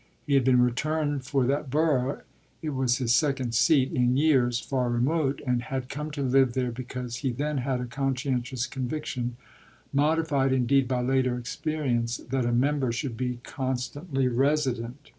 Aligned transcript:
He 0.25 0.33
had 0.33 0.43
been 0.43 0.59
returned 0.59 1.25
for 1.25 1.45
that 1.45 1.69
borough 1.69 2.21
it 2.59 2.71
was 2.71 2.97
his 2.97 3.13
second 3.13 3.53
seat 3.53 3.91
in 3.91 4.17
years 4.17 4.59
far 4.59 4.89
remote, 4.89 5.43
and 5.45 5.61
had 5.61 5.89
come 5.89 6.09
to 6.13 6.23
live 6.23 6.53
there 6.53 6.71
because 6.71 7.17
he 7.17 7.31
then 7.31 7.59
had 7.59 7.79
a 7.79 7.85
conscientious 7.85 8.65
conviction, 8.65 9.35
modified 9.93 10.53
indeed 10.53 10.87
by 10.87 11.01
later 11.01 11.37
experience, 11.37 12.17
that 12.17 12.47
a 12.47 12.51
member 12.51 12.91
should 12.91 13.15
be 13.15 13.41
constantly 13.43 14.27
resident. 14.27 15.09